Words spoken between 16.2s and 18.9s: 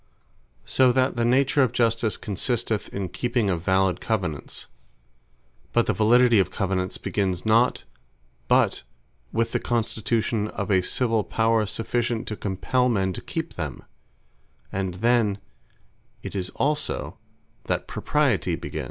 it is also that Propriety begins.